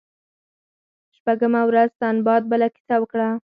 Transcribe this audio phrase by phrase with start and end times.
[1.17, 3.29] شپږمه ورځ سنباد بله کیسه وکړه.